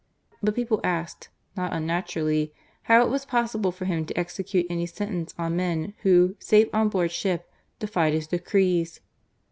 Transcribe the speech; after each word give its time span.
But 0.41 0.55
people 0.55 0.79
asked, 0.83 1.29
not 1.55 1.73
unnaturally, 1.73 2.51
how 2.89 3.05
it 3.05 3.09
was 3.11 3.23
possible 3.23 3.71
for 3.71 3.85
him 3.85 4.03
to 4.07 4.19
execute 4.19 4.65
any 4.67 4.87
sentence 4.87 5.35
on 5.37 5.55
men 5.57 5.93
who, 6.01 6.35
safe 6.39 6.69
on 6.73 6.89
board 6.89 7.11
ship, 7.11 7.47
defied 7.77 8.13
his 8.15 8.25
decrees 8.25 8.99